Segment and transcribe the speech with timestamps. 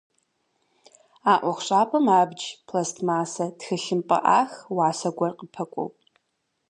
[1.31, 5.89] А ӏуэхущӏапӏэм абдж, пластмассэ, тхылъымпӏэ ӏах, уасэ гуэр къыпэкӏуэу.